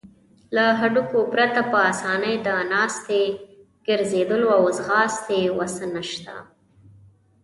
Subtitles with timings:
[0.55, 3.23] له هډوکو پرته په آسانۍ د ناستې،
[3.87, 6.35] ګرځیدلو او ځغاستې وسه نشته.